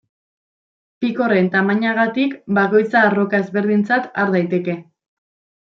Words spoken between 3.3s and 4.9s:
ezberdintzat har daiteke.